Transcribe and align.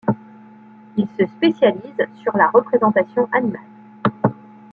Il 0.97 1.07
se 1.19 1.27
spécialise 1.27 2.07
sur 2.23 2.35
la 2.35 2.49
représentation 2.49 3.29
animale. 3.31 3.61